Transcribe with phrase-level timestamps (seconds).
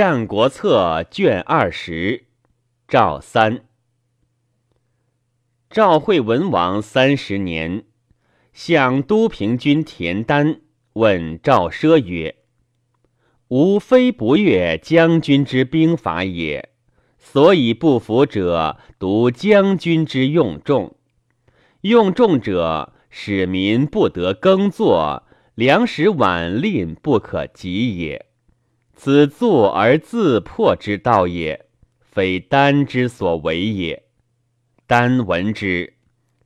[0.00, 2.24] 战国策》卷二十，
[2.88, 3.66] 赵三。
[5.68, 7.84] 赵惠文王三十年，
[8.54, 10.62] 向都平君田丹
[10.94, 12.36] 问赵奢曰
[13.48, 16.70] ：“吾非不悦将军之兵法也，
[17.18, 20.96] 所以不服者，独将军之用众。
[21.82, 25.24] 用众者，使民不得耕作，
[25.54, 28.28] 粮食晚吝不可及也。”
[29.02, 31.64] 此作而自破之道也，
[32.02, 34.02] 非丹之所为也。
[34.86, 35.94] 丹闻之，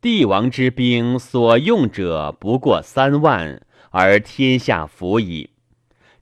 [0.00, 3.60] 帝王之兵所用者不过三万，
[3.90, 5.50] 而天下服矣。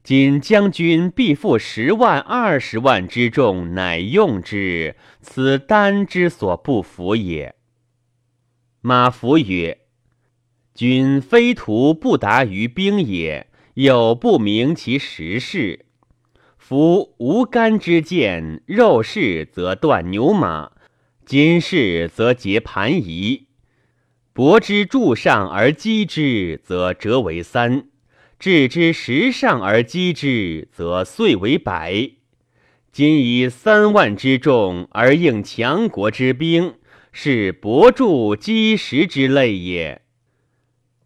[0.03, 7.53] 今将军必负十万、二十万之众，乃用之，此丹之所不服也。
[8.81, 9.77] 马服曰
[10.73, 13.45] ：“君非徒不达于兵也，
[13.75, 15.84] 又不明其实事。”
[16.67, 20.71] 夫无干之剑，肉势则断牛马，
[21.23, 23.45] 金势则结盘夷。
[24.33, 27.83] 帛之柱上而击之，则折为三；
[28.39, 32.09] 置之石上而击之，则碎为百。
[32.91, 36.73] 今以三万之众而应强国之兵，
[37.11, 40.01] 是帛柱击石之类也。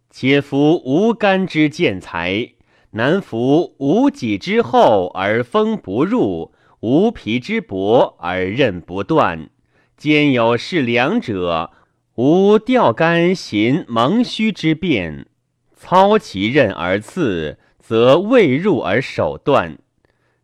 [0.09, 2.53] 且夫无干之剑才。
[2.92, 9.50] 南服无己之厚而风不入，无皮之薄而刃不断。
[9.96, 11.72] 兼有是两者，
[12.16, 15.28] 无钓竿行蒙虚之变。
[15.76, 19.78] 操其刃而刺，则未入而手断。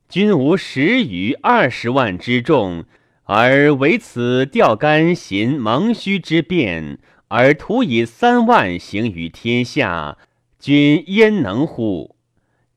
[0.08, 2.86] 君无十余二十万之众，
[3.24, 7.00] 而为此钓竿行蒙虚之变，
[7.30, 10.18] 而徒以三万行于天下，
[10.59, 12.15] 君焉能乎？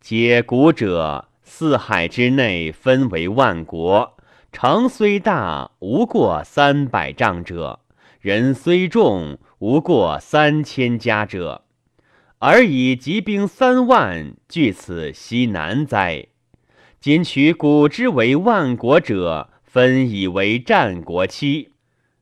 [0.00, 4.16] 解古者，四海之内分为万国，
[4.52, 7.80] 城虽大，无过三百丈者；
[8.20, 11.64] 人虽众，无过三千家者。
[12.38, 16.28] 而以集兵三万，据此西难哉？
[17.00, 21.72] 今取古之为万国者，分以为战国期，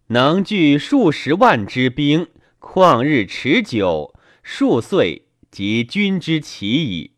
[0.08, 2.26] 能聚数十万之兵，
[2.58, 7.12] 旷日持久，数岁即君之齐矣。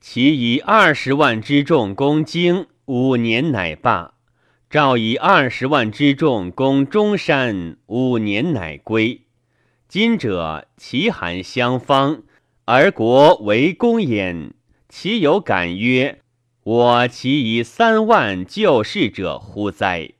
[0.00, 4.14] 其以二十万之众攻荆，五年乃罢；
[4.70, 9.26] 赵以二十万之众攻中山，五年乃归。
[9.86, 12.22] 今者齐韩相方，
[12.64, 14.54] 而国为公焉，
[14.88, 16.22] 其有感曰
[16.64, 20.12] ：“我其以三万救世者乎哉？”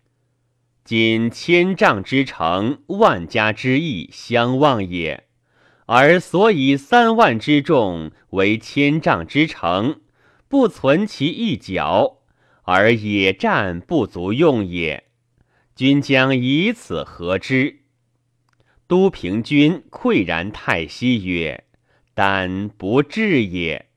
[0.85, 5.25] 今千丈之城，万家之邑相望也。
[5.93, 10.01] 而所以三万之众为千丈之城，
[10.47, 12.19] 不存其一角，
[12.62, 15.09] 而野战不足用也。
[15.75, 17.81] 君将以此何之？
[18.87, 21.65] 都平君喟然叹息曰
[22.15, 23.89] ：“但不至也。”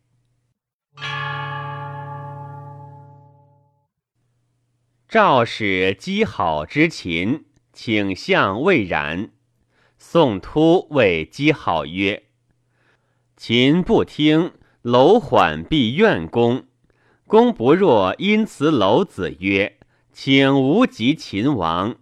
[5.08, 9.30] 赵使积好之秦，请相魏然。
[10.06, 12.24] 宋突谓姬好曰
[13.38, 16.66] ：“秦不听，楼缓必怨公。
[17.26, 19.78] 公不若因此楼子曰
[20.12, 21.96] ：‘请无及秦王。’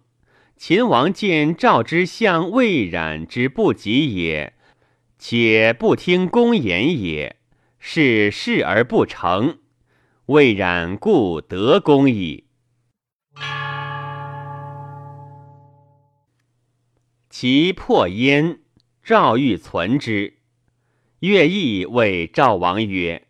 [0.58, 4.54] 秦王见赵之相魏冉之不及也，
[5.16, 7.36] 且不听公言也，
[7.78, 9.58] 是事而不成。
[10.26, 12.48] 魏冉故得公矣。”
[17.32, 18.58] 其破燕，
[19.02, 20.34] 赵欲存之。
[21.20, 23.26] 乐毅谓赵王曰：“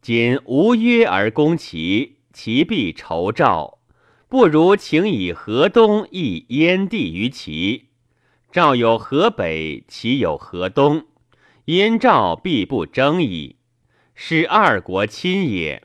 [0.00, 3.80] 今无约而攻齐，齐必仇赵。
[4.28, 7.88] 不如请以河东易燕地于齐。
[8.52, 11.06] 赵有河北，齐有河东，
[11.64, 13.56] 燕赵必不争矣。
[14.14, 15.82] 是二国亲也。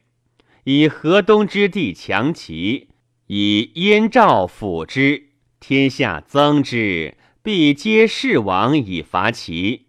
[0.65, 2.89] 以河东之地强齐，
[3.25, 5.29] 以燕赵辅之，
[5.59, 9.87] 天下增之。”必皆士王以伐齐，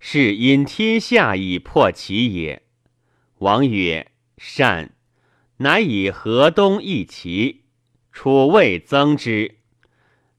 [0.00, 2.62] 是因天下以破齐也。
[3.38, 4.94] 王曰：“善。”
[5.60, 7.64] 乃以河东易齐，
[8.12, 9.56] 楚魏增之，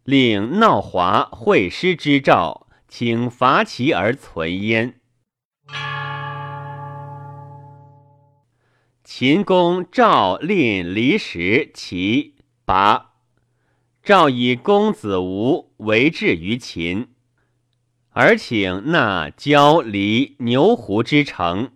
[0.04, 5.02] 令闹华会师之兆，请伐齐而存焉。
[9.04, 13.09] 秦公赵令离石齐拔。
[14.10, 17.10] 赵以公子吴为质于秦，
[18.10, 21.74] 而请纳交离牛胡之城，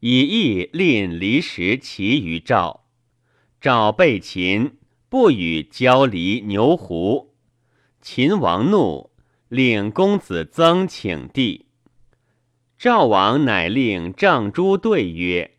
[0.00, 2.88] 以义令离石齐于赵。
[3.60, 4.78] 赵被秦，
[5.08, 7.36] 不与交离牛胡。
[8.00, 9.12] 秦王怒，
[9.48, 11.66] 令公子增请帝。
[12.76, 15.52] 赵王乃令郑诸对曰：“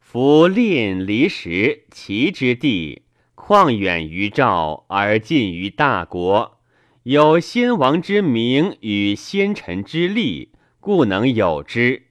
[0.00, 3.02] 夫令离时，齐之地，
[3.50, 6.60] 况远于赵而近于大国，
[7.02, 12.04] 有先王之名与先臣之力，故能有之。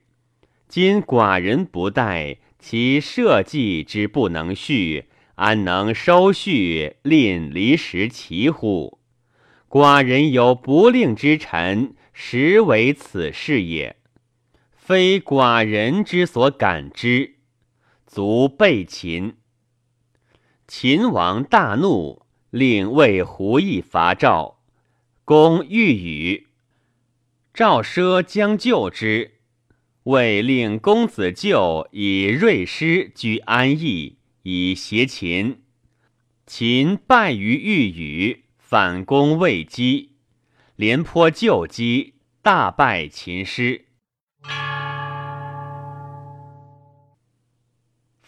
[0.68, 5.06] 今寡人不待，其社稷之不能续，
[5.36, 8.98] 安能收续令离时齐乎？”
[9.66, 13.96] 寡人有不令之臣，实为此事也，
[14.74, 17.36] 非寡人之所感之。
[18.06, 19.36] 卒备秦。
[20.72, 24.60] 秦王大怒，令魏胡邑伐赵，
[25.24, 26.46] 公欲与。
[27.52, 29.32] 赵奢将救之，
[30.04, 35.60] 魏令公子纠以锐师居安邑，以挟秦。
[36.46, 38.44] 秦败于豫语。
[38.56, 40.10] 反攻魏击，
[40.76, 43.86] 廉颇救击，大败秦师。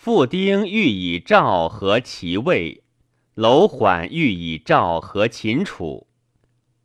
[0.04, 2.82] 傅丁欲以赵和齐魏，
[3.34, 6.08] 楼缓欲以赵和秦楚。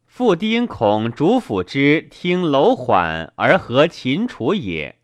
[0.06, 5.00] 傅丁恐主府之听楼缓而和秦楚也。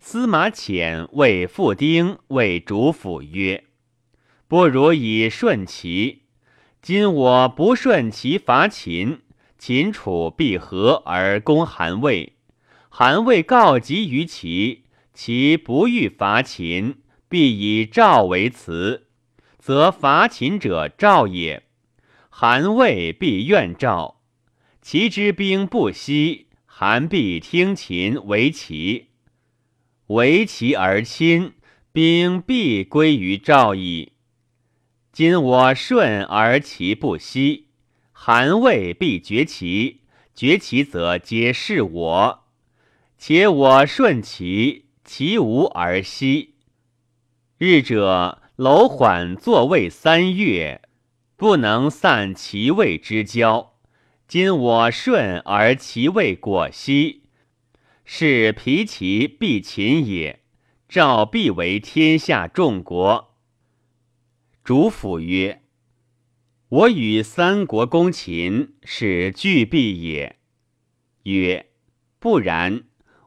[0.00, 3.62] 司马潜谓傅丁谓主府曰
[4.48, 6.22] ：“不如以顺齐。”
[6.82, 9.20] 今我不顺其伐秦，
[9.56, 12.32] 秦楚必和而攻韩魏。
[12.88, 16.96] 韩魏告急于齐，其不欲伐秦，
[17.34, 19.08] 必以赵为辞，
[19.58, 21.64] 则伐秦者赵也。
[22.30, 24.20] 韩魏必怨赵，
[24.80, 29.08] 齐之兵不息，韩必听秦为齐，
[30.06, 31.54] 为齐而亲，
[31.90, 34.12] 兵必归于赵矣。
[35.10, 37.66] 今我顺而其不息，
[38.12, 40.02] 韩魏必绝其，
[40.36, 42.44] 绝其则皆是我。
[43.18, 46.53] 且我顺其，其无而息。
[47.56, 50.82] 日者楼缓坐位三月，
[51.36, 53.74] 不能散其位之交。
[54.26, 57.22] 今我顺而其位果息，
[58.04, 60.40] 是疲其必秦也。
[60.88, 63.36] 赵必为天下众国。
[64.64, 65.62] 主辅曰
[66.68, 70.36] ：“我与三国攻秦，是拒必也。”
[71.22, 71.70] 曰
[72.18, 72.82] ：“不然。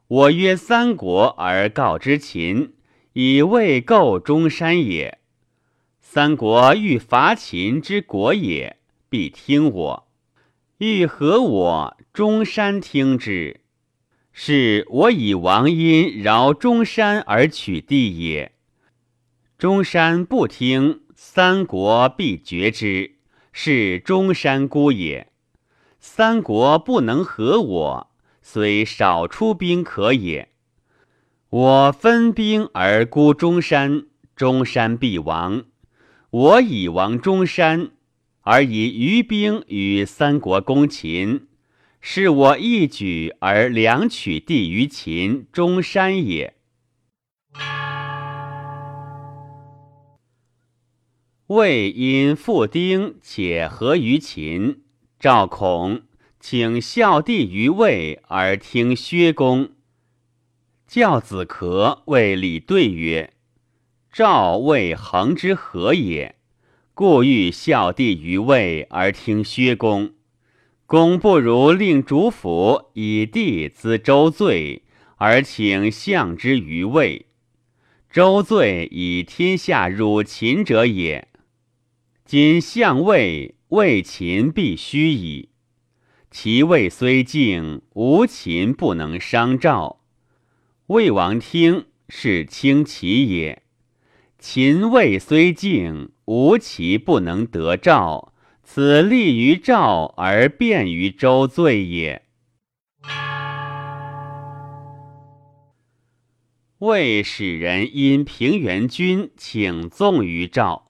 [0.08, 2.74] 我约三国而告之秦，
[3.20, 5.18] 以未构中山也。
[6.00, 8.78] 三国欲伐秦之国也，
[9.10, 10.04] 必听我；
[10.78, 13.62] 欲和我，中山听之。
[14.32, 18.52] 是我以王殷饶中山而取地也。
[19.58, 23.16] 中山不听。”三国必绝之，
[23.52, 25.32] 是中山孤也。
[26.00, 28.12] 三国不能和我，
[28.44, 30.50] 虽少出兵可也。
[31.50, 34.06] 我分兵而孤中山，
[34.36, 35.64] 中山必亡。
[36.30, 37.92] 我以亡中山，
[38.42, 41.48] 而以余兵与三国攻秦，
[42.02, 46.56] 是我一举而两取地于秦中山也。
[51.48, 54.82] 魏因复丁，且合于秦。
[55.18, 56.02] 赵恐，
[56.42, 59.70] 请孝弟于魏而听薛公。
[60.88, 63.34] 教子可谓李对曰
[64.10, 66.36] ：“赵魏恒之何也？
[66.94, 70.14] 故欲孝弟于魏而听薛公。
[70.86, 74.84] 公不如令主府以地资周罪，
[75.18, 77.26] 而请相之于魏。
[78.10, 81.28] 周罪以天下辱秦者也。”
[82.24, 85.50] 今相魏，魏秦必虚矣。
[86.32, 89.97] 其魏虽敬，无秦不能伤赵。
[90.88, 93.62] 魏王听，是轻齐也。
[94.40, 98.32] 秦魏虽敬，无其不能得赵。
[98.64, 102.24] 此利于赵而便于周罪也。
[106.78, 110.90] 魏使人因平原君请纵于赵。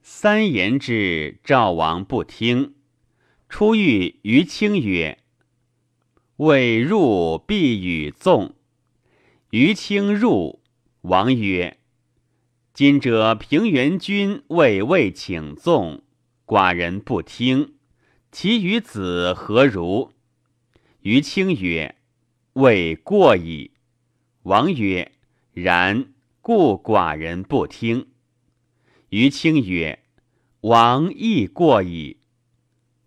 [0.00, 2.74] 三言之，赵王不听。
[3.48, 5.18] 出狱于卿曰
[6.38, 8.54] ：“未入，必与纵。”
[9.56, 10.64] 于卿入，
[11.02, 11.78] 王曰
[12.74, 16.02] ：“今者平原君为魏请纵，
[16.44, 17.74] 寡人不听，
[18.32, 20.10] 其与子何如？”
[21.02, 21.94] 于卿曰
[22.54, 23.70] ：“未过矣。”
[24.42, 25.12] 王曰
[25.54, 28.08] ：“然，故寡人不听。”
[29.10, 30.00] 于清曰
[30.62, 32.16] ：“王亦过矣。”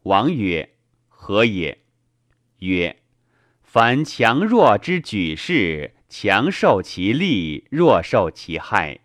[0.04, 0.77] 王曰
[1.10, 1.80] ：“何也？”
[2.60, 3.01] 曰
[3.62, 9.02] ：“凡强弱之举事，强受其利，弱受其害。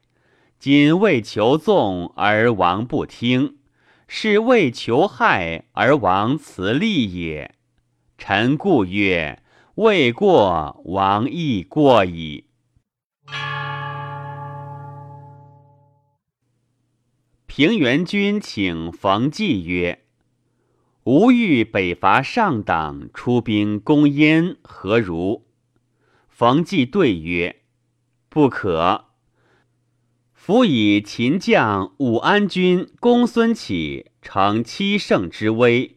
[0.58, 3.56] 今为求纵而王不听，
[4.06, 7.56] 是为求害而王辞利也。
[8.16, 9.42] 臣故曰：
[9.74, 12.44] 未过，王亦过矣。”
[17.46, 20.04] 平原君请冯骥曰
[21.04, 25.44] ：“吾欲北伐上党，出兵攻燕，何如？”
[26.42, 27.60] 冯骥对曰
[28.28, 29.04] ：“不可。
[30.34, 35.94] 夫以秦将武安君公孙启成七胜之威，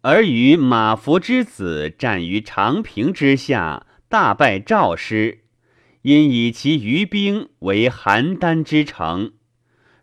[0.00, 5.44] 而与马服之子战于长平之下，大败赵师，
[6.02, 9.34] 因以其余兵为邯郸之城。”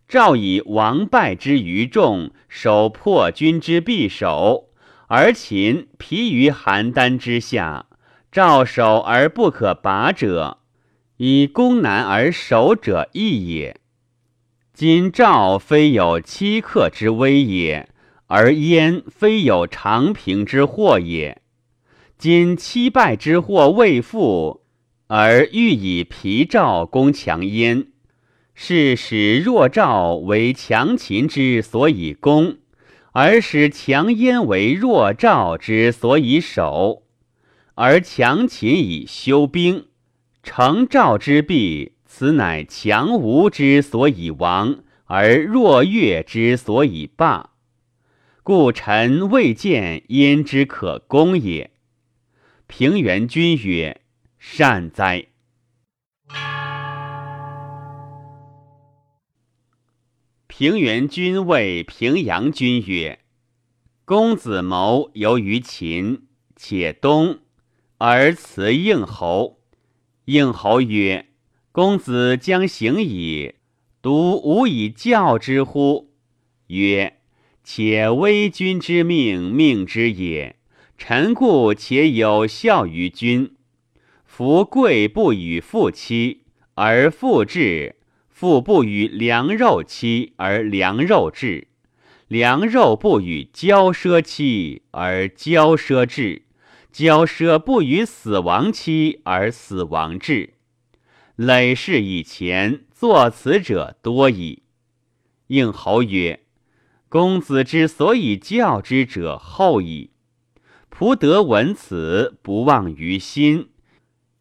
[0.07, 4.69] 赵以王败之余众，守破军之匕首，
[5.07, 7.87] 而秦疲于邯郸之下。
[8.35, 10.57] 赵守而不可拔者，
[11.15, 13.79] 以攻难而守者易也。
[14.73, 17.87] 今赵非有欺客之威也，
[18.27, 21.41] 而燕非有长平之祸也。
[22.17, 24.65] 今七败之祸未复，
[25.07, 27.87] 而欲以疲赵攻强燕。
[28.53, 32.57] 是使弱赵为强秦之所以攻，
[33.13, 37.03] 而使强燕为弱赵之所以守，
[37.75, 39.87] 而强秦以修兵，
[40.43, 41.93] 成赵之弊。
[42.05, 47.49] 此乃强吴之所以亡，而弱越之所以霸。
[48.41, 51.71] 故臣未见燕之可攻也。
[52.67, 53.99] 平原君曰
[54.39, 55.25] ：“善哉。”
[60.47, 63.19] 平原君谓平阳君曰
[64.05, 67.39] ：“公子谋游于秦，且东
[68.07, 69.61] 而辞应侯。
[70.25, 71.25] 应侯曰
[71.73, 73.55] ：‘公子将行矣，
[73.99, 76.11] 独无以教之乎？’
[76.69, 77.17] 曰
[77.65, 80.57] ：‘且威君之命，命之也。
[80.99, 83.55] 臣故且有效于君。
[84.23, 86.43] 夫贵不与妇妻，
[86.75, 87.95] 而妇至。’”
[88.29, 91.69] 父不与良肉妻而良肉质，
[92.27, 96.43] 良肉不与骄奢妻而骄奢质，
[96.95, 100.53] 骄奢不与死亡期而死亡至。
[101.35, 104.63] 累世以前作此者多矣。
[105.47, 106.45] 应侯曰
[107.09, 110.11] ：“公子之所以教之者厚矣。
[110.89, 113.71] 仆得闻此，不忘于心。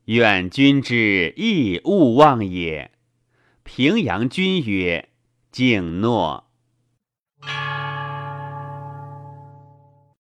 [0.04, 2.92] 愿君之亦勿忘也。”
[3.64, 5.08] 平阳君曰
[5.50, 6.44] ：“敬诺。”